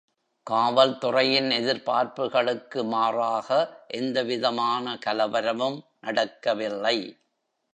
காவல்துறையின் 0.47 1.49
எதிர்பார்ப்புகளுக்கு 1.51 2.83
மாறாக, 2.83 3.49
எந்தவிதமான 3.87 4.97
கலவரமும் 5.05 5.79
நடக்கவில்லை. 5.99 6.97